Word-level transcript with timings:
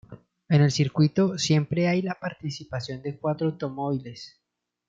En 0.49 0.63
el 0.63 0.71
circuito, 0.71 1.37
siempre 1.37 1.87
hay 1.87 2.01
la 2.01 2.15
participación 2.15 3.03
de 3.03 3.19
cuatro 3.19 3.45
automóviles. 3.49 4.41